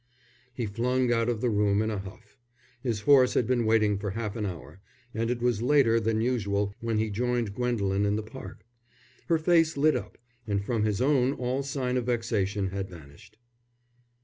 [0.51, 2.35] He flung out of the room in a huff.
[2.81, 4.81] His horse had been waiting for half an hour,
[5.13, 8.65] and it was later than usual when he joined Gwendolen in the Park.
[9.27, 10.17] Her face lit up,
[10.47, 13.37] and from his own all sign of vexation had vanished.